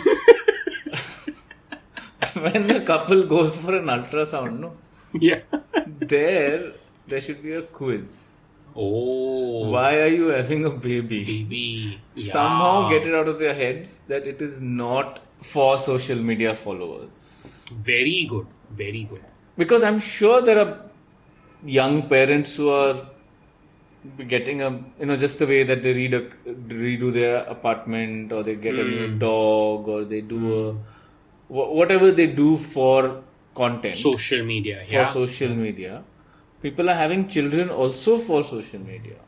[2.43, 4.73] when the couple goes for an ultrasound, no,
[5.13, 5.39] yeah.
[5.85, 6.71] there
[7.07, 8.39] there should be a quiz.
[8.75, 11.23] Oh, Why are you having a baby?
[11.23, 12.01] baby.
[12.15, 12.31] Yeah.
[12.33, 17.65] Somehow get it out of their heads that it is not for social media followers.
[17.71, 18.47] Very good.
[18.71, 19.23] Very good.
[19.57, 20.81] Because I'm sure there are
[21.63, 23.07] young parents who are
[24.27, 26.21] getting a you know just the way that they read a
[26.67, 29.17] redo their apartment or they get a new hmm.
[29.17, 30.79] dog or they do a hmm.
[31.47, 33.23] whatever they do for
[33.55, 34.83] content Social media.
[34.83, 35.05] for Yeah.
[35.05, 36.03] social media
[36.65, 39.21] people are having children also for social media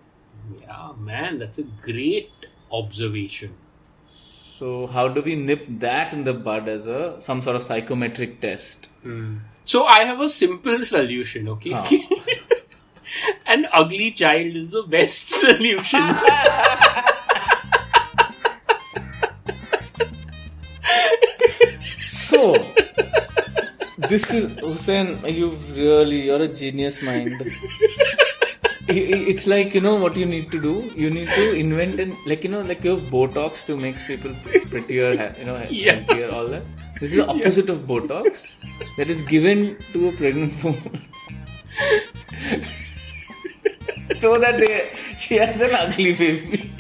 [0.62, 3.56] yeah, man, that's a great observation.
[4.10, 8.40] so how do we nip that in the bud as a some sort of psychometric
[8.46, 9.38] test hmm.
[9.68, 11.50] So I have a simple solution.
[11.52, 11.74] Okay.
[13.46, 16.00] An ugly child is the best solution.
[24.08, 25.24] this is Hussein.
[25.26, 27.32] You've really you're a genius mind.
[28.90, 30.90] It's like you know what you need to do.
[30.96, 34.32] You need to invent and like you know like you have Botox to make people
[34.70, 35.96] prettier, you know, Yeah.
[35.96, 36.64] healthier, all that.
[37.02, 38.56] This is the opposite of Botox
[38.98, 41.02] that is given to a pregnant woman.
[44.18, 46.72] so that they, she has an ugly baby.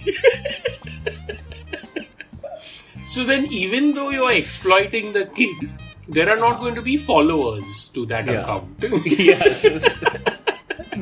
[3.03, 5.69] So then, even though you are exploiting the kid,
[6.17, 8.41] there are not going to be followers to that Yeah.
[8.41, 8.85] account.
[9.31, 9.65] yes.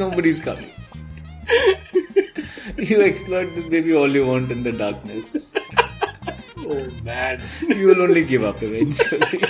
[0.04, 0.72] Nobody's coming.
[2.78, 5.56] you exploit this baby all you want in the darkness.
[6.58, 7.42] oh man.
[7.62, 9.44] You will only give up eventually.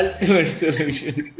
[0.00, 1.34] Ultimate solution.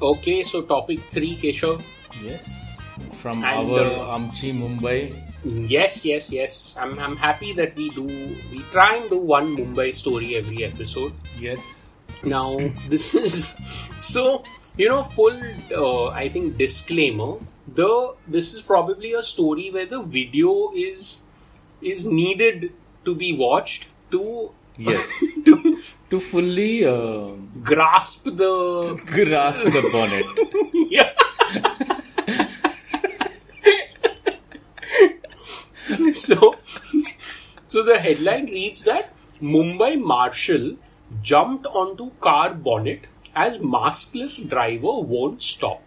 [0.00, 1.82] Okay, so topic three, Keshav.
[2.24, 2.80] Yes.
[3.12, 5.31] From And, our uh, Amchi Mumbai.
[5.44, 6.76] Yes, yes, yes.
[6.78, 8.04] I'm, I'm happy that we do.
[8.04, 11.12] We try and do one Mumbai story every episode.
[11.38, 11.94] Yes.
[12.24, 13.54] Now, this is
[13.98, 14.44] so
[14.76, 15.38] you know full.
[15.74, 17.38] Uh, I think disclaimer.
[17.66, 21.22] The this is probably a story where the video is
[21.80, 22.72] is needed
[23.04, 25.22] to be watched to Yes.
[25.44, 25.76] to
[26.10, 30.26] to fully uh, grasp the grasp the bonnet.
[30.90, 31.12] yeah.
[36.26, 36.54] so,
[37.68, 40.76] so the headline reads that Mumbai marshal
[41.20, 45.82] jumped onto car bonnet as maskless driver won't stop.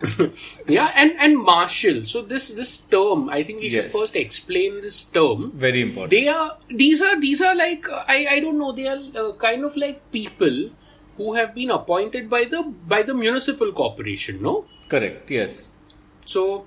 [0.66, 2.04] yeah, and and marshal.
[2.04, 5.52] So this this term, I think we should first explain this term.
[5.52, 6.10] Very important.
[6.10, 8.72] They are these are these are like I I don't know.
[8.72, 10.70] They are uh, kind of like people
[11.18, 14.40] who have been appointed by the by the municipal corporation.
[14.40, 15.30] No, Correct.
[15.30, 15.72] Yes.
[16.24, 16.64] so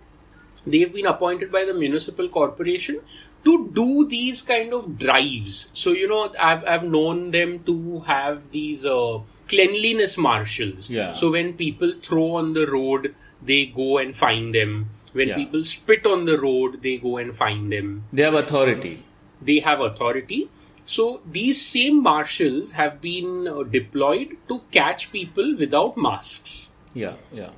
[0.65, 2.99] they've been appointed by the municipal corporation
[3.45, 5.69] to do these kind of drives.
[5.73, 10.89] So you know, I've I've known them to have these uh, cleanliness marshals.
[10.89, 11.13] Yeah.
[11.13, 14.89] So when people throw on the road, they go and find them.
[15.13, 15.35] When Yeah.
[15.35, 19.03] people spit on the road, they go and find them They have authority.
[19.41, 20.49] they have authority.
[20.85, 26.71] So these same marshals have been uh, deployed to catch people without masks.
[26.93, 27.13] Yeah.
[27.31, 27.51] Yeah.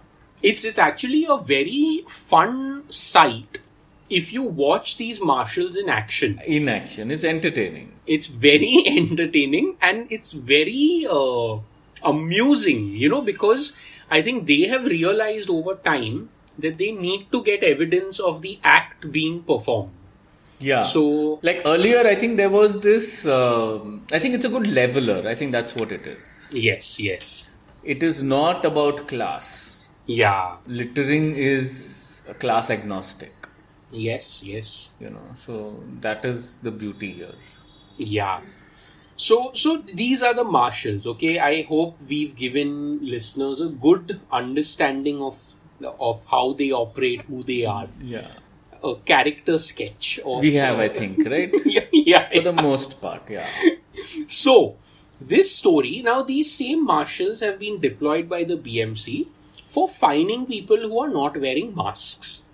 [0.52, 3.60] It's it's actually a very fun sight
[4.18, 6.40] if you watch these marshals in action.
[6.46, 7.10] In action.
[7.12, 7.94] It's entertaining.
[8.06, 11.58] It's very entertaining and it's very uh,
[12.04, 13.76] amusing, you know, because
[14.10, 16.30] I think they have realized over time
[16.60, 19.92] that they need to get evidence of the act being performed.
[20.60, 20.82] Yeah.
[20.82, 23.26] So like earlier, I think there was this.
[23.28, 25.28] um I think it's a good leveler.
[25.28, 26.30] I think that's what it is.
[26.54, 27.50] yes, yes,
[27.84, 29.50] It is not about class.
[30.06, 33.34] Yeah, Littering is class agnostic.
[33.92, 34.92] yes, yes.
[35.00, 37.36] You know, so that is the beauty here.
[37.98, 38.42] Yeah.
[39.16, 41.40] So so these are the marshals, okay?
[41.40, 45.38] I hope we've given listeners a good understanding of
[46.00, 47.88] of how they operate, who they are.
[48.02, 48.28] Yeah.
[48.84, 51.52] A character sketch of We have, uh, I think, right?
[51.66, 53.48] yeah, yeah, For the most part, yeah.
[54.28, 54.76] So,
[55.20, 59.28] this story now, these same marshals have been deployed by the BMC
[59.76, 62.46] for fining people who are not wearing masks.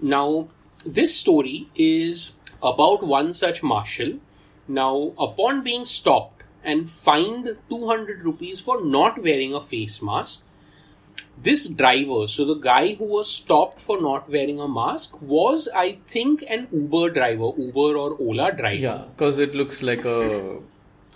[0.00, 0.48] Now,
[0.84, 4.18] this story is about one such marshal.
[4.68, 10.46] Now, upon being stopped and fined 200 rupees for not wearing a face mask,
[11.42, 15.98] this driver, so the guy who was stopped for not wearing a mask, was, I
[16.06, 18.82] think, an Uber driver, Uber or Ola driver.
[18.88, 20.60] Yeah, because it looks like a.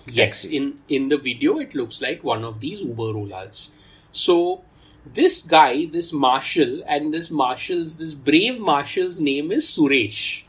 [0.06, 3.70] Yes, in in the video it looks like one of these Uber Olas.
[4.12, 4.62] So
[5.04, 10.44] this guy, this marshal, and this marshal's this brave marshal's name is Suresh.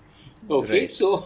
[0.50, 0.90] Okay, Right.
[0.90, 1.26] so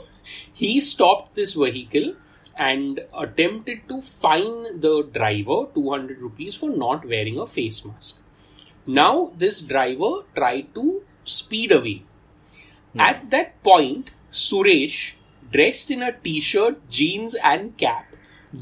[0.53, 2.15] he stopped this vehicle
[2.55, 8.21] and attempted to fine the driver 200 rupees for not wearing a face mask.
[8.87, 12.03] Now this driver tried to speed away.
[12.93, 12.99] Hmm.
[13.01, 15.15] At that point, Suresh,
[15.51, 18.15] dressed in a t-shirt, jeans and cap,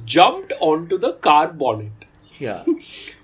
[0.06, 2.06] jumped onto the car bonnet.
[2.40, 2.64] Yeah.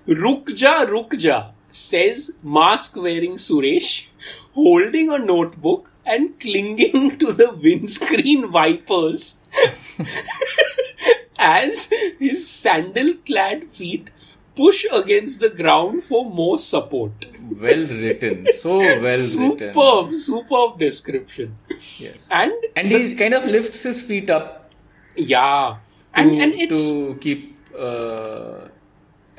[0.07, 4.09] Rukja, Rukja, says mask wearing Suresh,
[4.53, 9.39] holding a notebook and clinging to the windscreen wipers
[11.37, 14.11] as his sandal clad feet
[14.55, 17.27] push against the ground for more support.
[17.61, 18.47] Well written.
[18.53, 19.73] So well written.
[19.73, 21.57] superb, superb description.
[21.97, 22.29] Yes.
[22.31, 24.71] And And he kind of lifts his feet up
[25.15, 25.77] yeah,
[26.15, 28.67] to, and and it's to keep uh,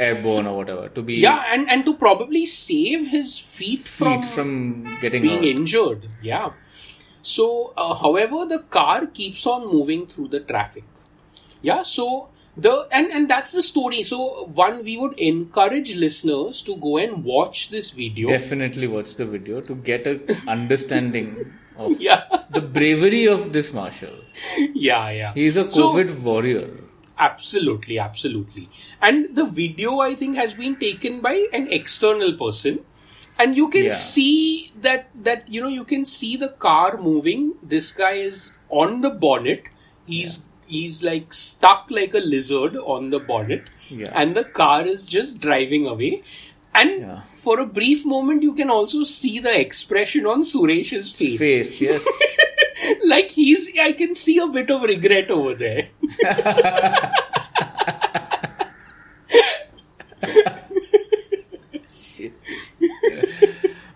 [0.08, 0.88] airborne or whatever.
[0.98, 5.38] To be yeah, and and to probably save his feet, feet from, from getting being
[5.44, 5.54] hurt.
[5.56, 6.08] injured.
[6.22, 6.50] Yeah.
[7.22, 10.84] So, uh, however, the car keeps on moving through the traffic.
[11.62, 11.82] Yeah.
[11.82, 14.02] So the and and that's the story.
[14.02, 14.20] So
[14.62, 18.28] one, we would encourage listeners to go and watch this video.
[18.28, 22.22] Definitely watch the video to get a understanding of Yeah.
[22.50, 24.16] the bravery of this marshal.
[24.74, 25.32] yeah, yeah.
[25.34, 26.68] he's a So- COVID warrior.
[27.20, 28.68] Absolutely, absolutely.
[29.00, 32.80] And the video, I think, has been taken by an external person.
[33.42, 33.94] and you can Yeah.
[33.98, 37.44] see that that you know you can see the car moving.
[37.74, 38.40] This guy is
[38.80, 39.70] on the bonnet.
[40.14, 40.34] He's
[40.72, 44.10] he's like stuck like a lizard on the bonnet, Yeah.
[44.24, 46.10] and the car is just driving away.
[46.82, 47.20] And Yeah.
[47.46, 51.40] for a brief moment, you can also see the expression on Suresh's face.
[51.46, 52.10] Face, yes.
[53.14, 55.88] like he's, I can see a bit of regret over there.
[61.86, 62.32] Shit.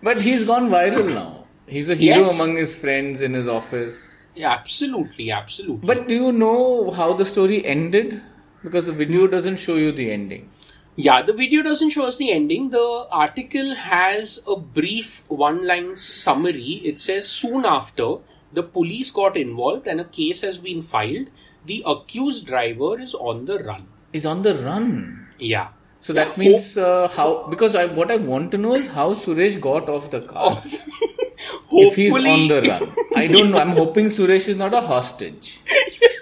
[0.01, 1.45] but he's gone viral now.
[1.67, 2.39] He's a hero Yes.
[2.39, 4.29] among his friends in his office.
[4.35, 5.87] Yeah, absolutely, absolutely.
[5.87, 8.21] But do you know how the story ended?
[8.63, 10.49] Because the video doesn't show you the ending.
[10.97, 12.69] Yeah, the video doesn't show us the ending.
[12.69, 16.81] The article has a brief one line summary.
[16.91, 18.17] It says soon after,
[18.55, 21.29] the police got involved and a case has been filed.
[21.65, 23.87] The accused driver is on the run.
[24.13, 25.27] Is on the run.
[25.37, 25.69] Yeah.
[25.99, 27.47] So Yeah, that means uh, how?
[27.49, 30.51] Because I, what I want to know is how Suresh got off the car.
[31.71, 33.57] if he's on the run, I don't know.
[33.57, 35.59] I'm hoping Suresh is not a hostage.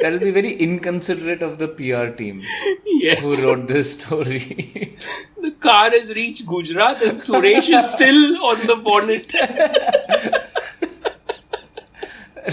[0.00, 2.40] That'll be very inconsiderate of the PR team
[2.84, 3.20] Yes.
[3.20, 4.96] who wrote this story.
[5.40, 9.32] The car has reached Gujarat and Suresh is still on the bonnet.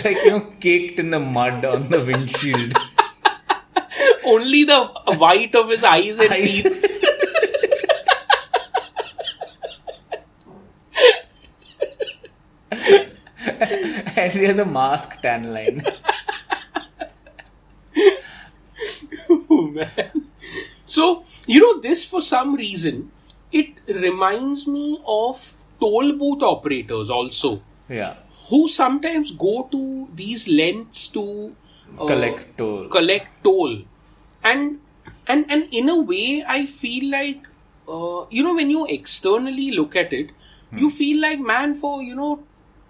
[0.03, 2.73] like you know, caked in the mud on the windshield.
[4.25, 4.85] Only the
[5.17, 6.51] white of his eyes and Eyes.
[6.53, 6.81] teeth.
[12.71, 15.83] and he has a mask tan line.
[19.29, 20.25] Oh, man.
[20.87, 23.11] So, you know, this for some reason,
[23.51, 28.13] it reminds me of toll booth operators also, Yeah.
[28.49, 31.55] who sometimes go to these lengths to
[31.99, 32.87] uh, Collect toll.
[32.89, 33.81] collect toll.
[34.43, 34.79] And,
[35.27, 37.47] and, and in a way, I feel like,
[37.87, 40.29] uh, you know, when you externally look at it,
[40.71, 42.43] you feel like, man, for, you know,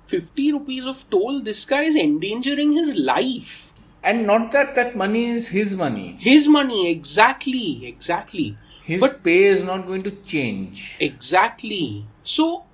[0.08, 3.65] 50 rupees of toll, this guy is endangering his life.
[4.06, 6.16] And not that that money is his money.
[6.20, 8.56] His money, exactly, exactly.
[8.84, 10.96] His But- pay is not going to change.
[11.00, 12.06] Exactly.
[12.24, 12.66] So,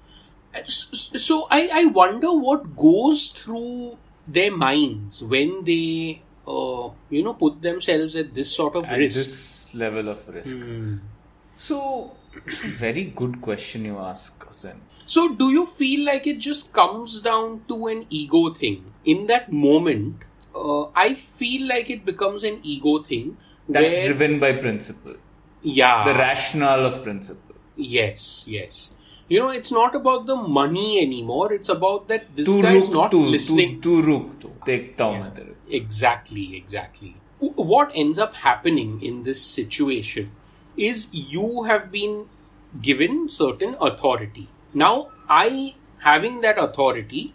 [0.66, 7.62] so I, I wonder what goes through their minds when they, uh, you know, put
[7.62, 9.16] themselves at this sort of At risk.
[9.16, 10.58] this level of risk.
[11.56, 12.12] So,
[12.46, 14.82] it's a very good question you ask, Hussein.
[15.06, 18.84] So, do you feel like it just comes down to an ego thing?
[19.06, 20.24] In that moment,
[20.56, 23.38] uh, I feel like it becomes an ego thing.
[23.68, 25.16] That's where, driven by principle.
[25.62, 26.04] Yeah.
[26.06, 27.56] The rationale of principle.
[27.76, 28.96] Yes, yes.
[29.28, 31.54] You know, it's not about the money anymore.
[31.54, 33.80] It's about that this guy is not listening.
[33.82, 34.66] To tu ruk.
[34.66, 35.32] Take yeah.
[35.70, 37.16] Exactly, exactly.
[37.40, 40.32] What ends up happening in this situation
[40.76, 42.28] is you have been
[42.82, 44.50] given certain authority.
[44.74, 47.34] Now, I, having that authority,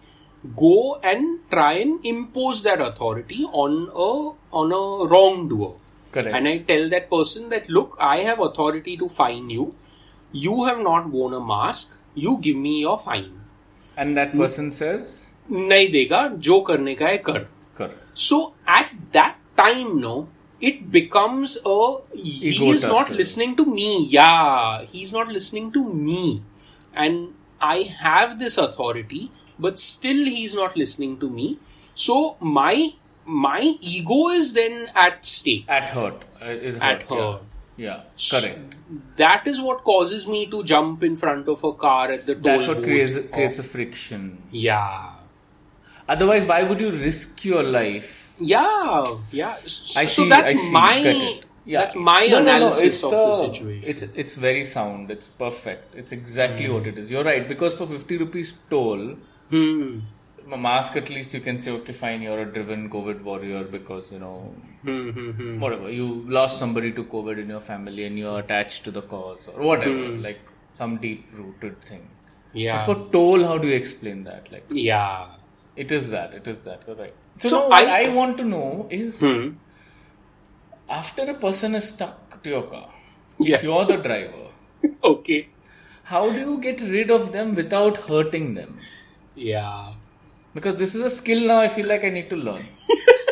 [0.56, 4.10] go and try and impose that authority on a
[4.52, 5.74] on a wrongdoer.
[6.12, 6.36] Correct.
[6.36, 9.76] And I tell that person that look, I have authority to fine you.
[10.32, 12.00] You have not worn a mask.
[12.16, 13.32] You give me your fine.
[13.98, 17.46] And that person says, नहीं देगा जो करने का है कर
[17.78, 18.04] correct.
[18.14, 20.28] so at that time, no,
[20.62, 21.78] it becomes a
[22.16, 23.18] he Ego is not tussle.
[23.18, 24.06] listening to me.
[24.10, 26.42] Yeah, he's not listening to me,
[26.94, 31.59] and I have this authority, but still he's not listening to me.
[31.95, 32.90] So my
[33.25, 35.64] my ego is then at stake.
[35.69, 36.25] At hurt.
[36.40, 37.19] Uh, is At hurt.
[37.19, 37.42] hurt.
[37.77, 38.03] Yeah.
[38.16, 38.40] yeah.
[38.40, 38.75] Correct.
[39.16, 42.42] That is what causes me to jump in front of a car at the toll
[42.42, 44.42] That's what creates, creates a friction.
[44.53, 45.12] yeah.
[46.09, 48.37] Otherwise, why would you risk your life?
[48.40, 49.53] Yeah, yeah.
[49.55, 50.29] So, I so see.
[50.29, 50.73] that's I see.
[50.73, 51.40] my.
[51.64, 51.81] Yeah.
[51.81, 53.90] that's my No, no, no, analysis it's, of uh, the situation.
[53.90, 55.11] It's it's very sound.
[55.11, 55.97] It's perfect.
[55.97, 56.75] It's exactly Hmm.
[56.75, 57.11] what it is.
[57.11, 59.16] You're right because for fifty rupees toll,
[59.51, 60.01] Hmm.
[60.53, 64.11] a mask at least you can say okay fine you're a driven COVID warrior because
[64.13, 64.37] you know
[64.83, 65.59] Hmm, hmm, hmm.
[65.61, 66.07] whatever you
[66.39, 70.09] lost somebody to COVID in your family and you're attached to the cause or whatever
[70.27, 70.41] like
[70.75, 72.03] some deep rooted thing.
[72.53, 72.59] Hmm.
[72.59, 72.79] Yeah.
[72.79, 74.51] But for toll, how do you explain that?
[74.53, 75.27] Like yeah.
[75.75, 76.35] it is that.
[76.35, 76.83] It is that.
[76.87, 77.14] You're right.
[77.39, 79.49] So, So now I- I want to know is Hmm.
[80.89, 82.89] after a person is stuck to your car,
[83.39, 83.57] Yeah.
[83.57, 84.47] if you're the driver,
[85.12, 85.49] Okay.
[86.05, 88.79] how do you get rid of them without hurting them?
[89.37, 89.93] Yeah.
[90.55, 92.62] Because this is a skill now I feel like I need to learn.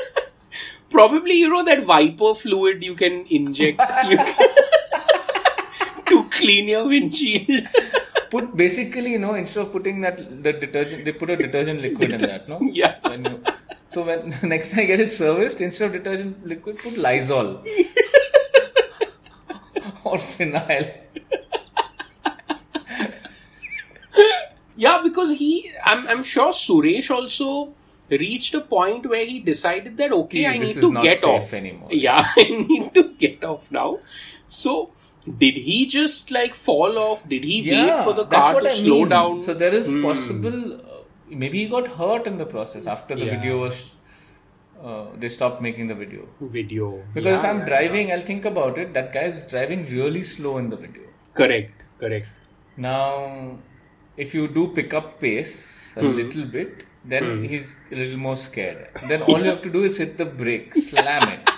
[0.91, 3.81] Probably you know that viper fluid you can inject
[4.11, 4.19] you
[6.07, 7.67] to clean your windshield.
[8.31, 12.13] Put basically, you know, instead of putting that the detergent, they put a detergent liquid
[12.13, 12.59] in that, no?
[12.61, 12.97] Yeah.
[13.09, 13.43] When you,
[13.89, 17.63] so when next time I get it serviced, instead of detergent liquid, put Lysol.
[20.05, 20.85] or or phenyl.
[24.77, 27.75] Yeah, because he, I'm, I'm sure Suresh also
[28.11, 31.89] reached a point where he decided that okay, Yeah, I need to get off anymore.
[31.93, 34.01] Yeah, I need to get off now.
[34.47, 34.91] So,
[35.39, 37.29] did he just like fall off?
[37.29, 39.09] Did he wait for the car to I slow mean.
[39.09, 39.43] down?
[39.43, 40.03] So there is Hmm.
[40.03, 40.75] possible.
[40.75, 43.37] Uh, maybe he got hurt in the process after the Yeah.
[43.37, 43.95] video was.
[44.83, 48.45] Uh, they stopped making the video video because if Yeah, I'm yeah, driving, I'll think
[48.45, 48.93] about it.
[48.93, 51.05] That guy is driving really slow in the video.
[51.33, 52.27] Correct, correct.
[52.77, 53.61] Now,
[54.17, 56.17] if you do pick up pace a Hmm.
[56.17, 58.89] little bit, then he's a little more scared.
[59.09, 61.51] Then all you have to do is hit the brake, slam it.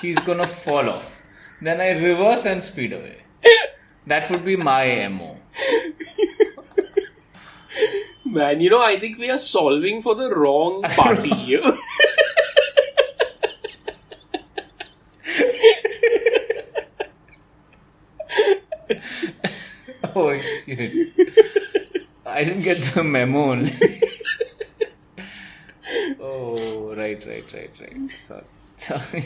[0.00, 1.22] He's gonna fall off.
[1.60, 3.18] Then I reverse and speed away.
[4.06, 5.36] That would be my MO.
[8.24, 11.62] Man, you know, I think we are solving for the wrong party here.
[20.14, 20.92] Oh shit.
[22.36, 23.72] I didn't get the memo only.
[26.20, 28.10] oh, right, right, right, right.
[28.10, 28.44] Sorry.
[28.76, 29.22] Sorry.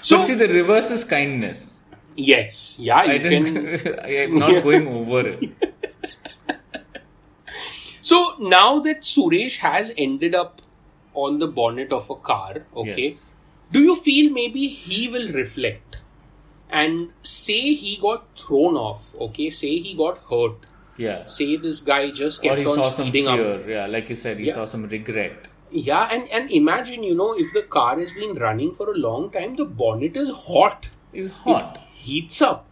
[0.00, 1.82] So- but see, the reverse is kindness.
[2.16, 3.86] yes, yeah, you I didn't.
[4.04, 5.50] I'm not going over it.
[8.00, 10.62] So now that Suresh has ended up
[11.14, 13.32] on the bonnet of a car, okay, Yes.
[13.72, 15.98] do you feel maybe he will reflect
[16.70, 20.64] and say he got thrown off, okay, say he got hurt,
[20.98, 21.26] Yeah.
[21.26, 23.30] say this guy just Or kept he on saw some fear.
[23.54, 23.66] up.
[23.68, 24.54] Yeah, like you said, he Yeah.
[24.54, 25.48] saw some regret.
[25.70, 29.30] Yeah, and, and imagine, you know, if the car has been running for a long
[29.30, 30.88] time, the bonnet is hot.
[31.12, 31.76] He's hot.
[31.76, 32.66] It heats up.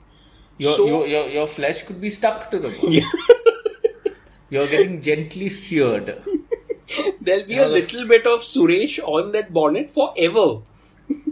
[0.58, 3.02] Your, So- your, your, your flesh could be stuck to the bone.
[4.50, 6.06] You're getting gently seared.
[7.20, 10.62] There'll be Yeah, a little bit of Suresh on that bonnet forever.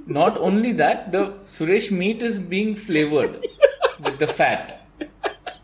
[0.07, 3.39] Not only that, the Suresh meat is being flavored
[4.05, 4.84] with the fat.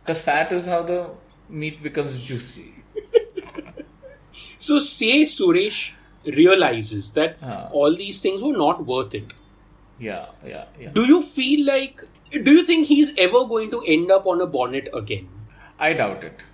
[0.02, 1.10] Because fat is how the
[1.48, 2.74] meat becomes juicy.
[4.58, 5.92] So say Suresh
[6.24, 7.38] realizes that
[7.72, 9.32] all these things were not worth it.
[9.98, 10.90] Yeah, yeah, yeah.
[10.90, 14.46] Do you feel like do you think he's ever going to end up on a
[14.46, 15.28] bonnet again?
[15.78, 16.44] I doubt it.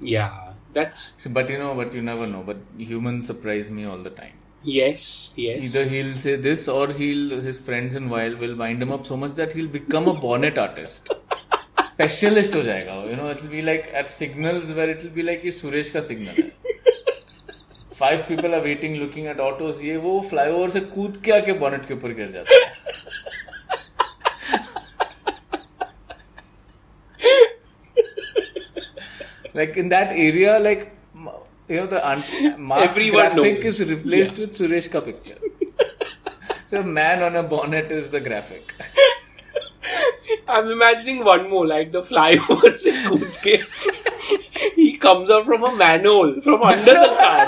[0.00, 2.42] Yeah, that's but you know, but you never know.
[2.42, 4.32] But humans surprise me all the time.
[4.62, 5.64] yes, yes.
[5.64, 9.16] Either he'll say this or he'll his friends in wild will wind him up so
[9.16, 11.12] much that he'll become a bonnet artist.
[11.94, 13.08] Specialist हो जाएगा वो.
[13.08, 16.38] You know, it'll be like at signals where it'll be like ये सुरेश का signal
[16.38, 16.50] है.
[17.98, 19.82] Five people are waiting, looking at autos.
[19.84, 22.72] ये वो flyover से कूद के आके bonnet के ऊपर गिर जाता है.
[29.54, 30.90] like in that area, like
[31.68, 33.80] you know, the mask Everyone graphic knows.
[33.80, 34.46] is replaced yeah.
[34.46, 35.38] with Suresh ka picture.
[36.66, 38.74] so man on a bonnet is the graphic.
[40.47, 43.55] I'm imagining one more like the flyover se kood ke
[44.75, 47.45] he comes out from a manhole from under the car.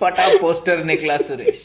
[0.00, 1.60] फटा poster निकला Suresh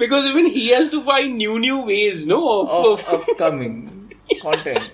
[0.00, 2.40] Because even he has to find new new ways, no?
[2.60, 4.89] Of, of upcoming content.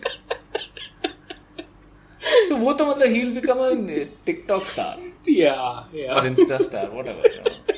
[2.57, 6.25] So वो तो मतलब he'll become a TikTok star yeah, or yeah.
[6.31, 7.29] Insta star, whatever.
[7.29, 7.77] you know.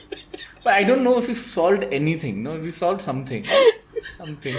[0.64, 2.42] But I don't know if we solved anything.
[2.42, 3.44] No, we solved something.
[4.18, 4.54] Something.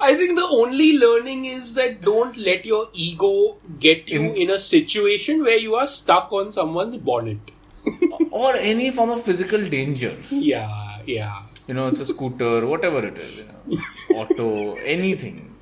[0.00, 4.50] I think the only learning is that don't let your ego get you In- in,
[4.50, 7.50] a situation where you are stuck on someone's bonnet.
[8.30, 10.16] or any form of physical danger.
[10.30, 11.42] Yeah, yeah.
[11.68, 13.38] You know, it's a scooter, whatever it is.
[13.40, 13.44] You
[13.76, 15.53] know, auto, anything.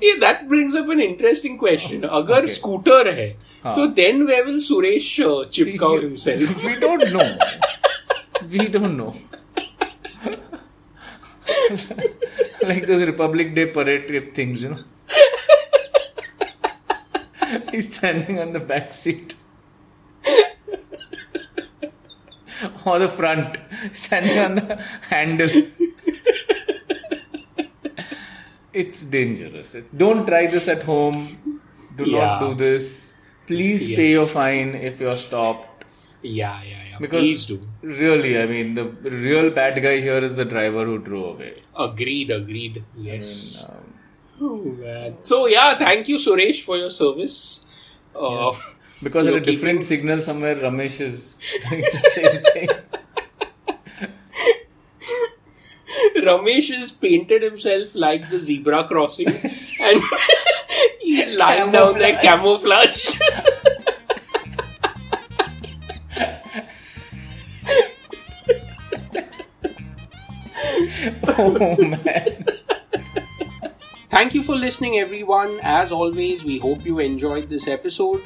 [0.00, 2.04] Hey, that brings up an interesting question.
[2.04, 2.52] अगर okay.
[2.54, 3.74] scooter है, हाँ.
[3.76, 6.64] तो then where will Suresh uh, chipka himself?
[6.64, 7.28] We don't know.
[8.50, 9.14] We don't know.
[12.62, 14.82] like those Republic Day parade trip things, you know.
[17.70, 19.34] He's standing on the back seat.
[22.84, 23.56] or the front,
[23.92, 24.76] standing on the
[25.08, 25.48] handle.
[28.83, 29.75] it's dangerous.
[29.75, 31.19] It's, don't try this at home.
[31.97, 32.25] Do Yeah.
[32.25, 33.13] not do this.
[33.47, 35.85] Please pay your fine if you're stopped.
[36.21, 36.97] Yeah, yeah, yeah.
[36.99, 37.55] Because Please do.
[37.81, 38.85] really, I mean, the
[39.25, 41.53] real bad guy here is the driver who drove away.
[41.77, 42.83] Agreed, agreed.
[42.97, 43.65] Yes.
[43.69, 43.81] Um,
[44.41, 45.13] Oh, man.
[45.21, 47.63] So yeah, thank you, Suresh, for your service.
[48.13, 48.51] Uh,
[49.01, 52.69] because at a different signal somewhere, Ramesh is doing the same thing.
[56.25, 60.01] Ramesh has painted himself like the zebra crossing and
[61.01, 63.15] he's lying down like camouflage.
[71.37, 72.45] oh man.
[74.09, 75.59] Thank you for listening, everyone.
[75.61, 78.21] As always, we hope you enjoyed this episode.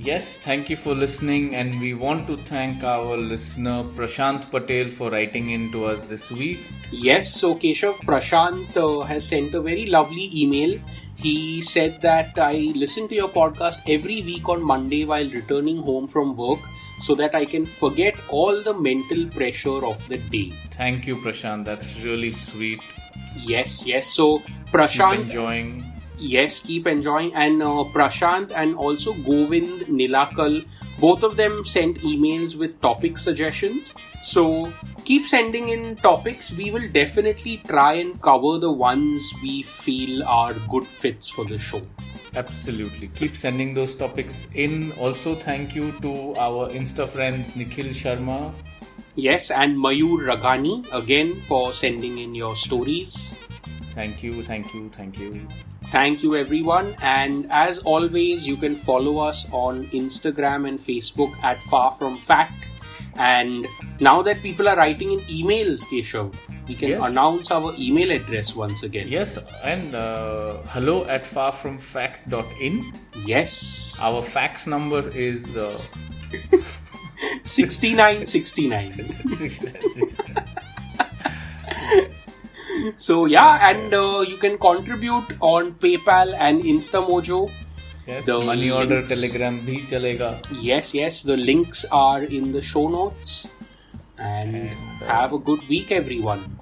[0.00, 5.10] Yes, thank you for listening, and we want to thank our listener Prashant Patel for
[5.10, 6.60] writing in to us this week.
[6.92, 10.78] Yes, so Keshav Prashant uh, has sent a very lovely email.
[11.16, 16.06] He said that I listen to your podcast every week on Monday while returning home
[16.06, 16.60] from work
[17.00, 20.52] so that I can forget all the mental pressure of the day.
[20.70, 21.64] Thank you, Prashant.
[21.64, 22.80] That's really sweet.
[23.34, 24.06] Yes, yes.
[24.06, 25.87] So Keep Prashant, enjoying.
[26.18, 27.34] Yes, keep enjoying.
[27.34, 30.66] And uh, Prashant and also Govind Nilakal,
[31.00, 33.94] both of them sent emails with topic suggestions.
[34.22, 34.72] So
[35.04, 36.52] keep sending in topics.
[36.52, 41.58] We will definitely try and cover the ones we feel are good fits for the
[41.58, 41.82] show.
[42.34, 43.08] Absolutely.
[43.14, 44.92] Keep sending those topics in.
[44.92, 48.52] Also, thank you to our Insta friends Nikhil Sharma.
[49.14, 53.34] Yes, and Mayur Ragani again for sending in your stories.
[53.94, 55.48] Thank you, thank you, thank you.
[55.90, 56.94] Thank you, everyone.
[57.00, 62.52] And as always, you can follow us on Instagram and Facebook at Far From Fact.
[63.16, 63.66] And
[63.98, 66.34] now that people are writing in emails, Keshav,
[66.68, 67.00] we can Yes.
[67.10, 69.08] announce our email address once again.
[69.08, 72.92] Yes, and uh, hello at farfromfact.in.
[73.26, 73.98] Yes.
[74.00, 75.56] Our fax number is.
[75.56, 75.76] Uh,
[77.42, 78.92] 6969.
[82.96, 87.50] So, yeah, and uh, you can contribute on PayPal and Instamojo.
[88.06, 90.30] yes, The money order telegram bhi chalega.
[90.62, 93.48] Yes, yes, the links are in the show notes.
[94.18, 94.70] And, And,
[95.02, 96.58] uh, have a good week, everyone.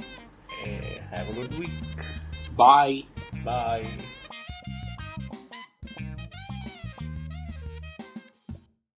[0.65, 2.05] Eh, have a good week.
[2.57, 3.05] Bye.
[3.45, 3.87] Bye.